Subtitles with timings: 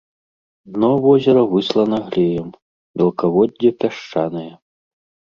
[0.75, 2.47] Дно возера выслана глеем,
[3.01, 4.47] мелкаводдзе пясчанае.